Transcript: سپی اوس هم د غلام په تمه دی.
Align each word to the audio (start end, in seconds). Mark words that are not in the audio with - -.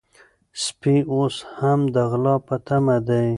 سپی 0.63 0.95
اوس 1.13 1.35
هم 1.57 1.79
د 1.93 1.95
غلام 2.11 2.39
په 2.47 2.55
تمه 2.67 2.97
دی. 3.07 3.27